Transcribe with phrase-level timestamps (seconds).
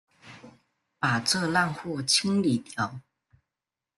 [0.97, 3.01] 把这烂货清理掉！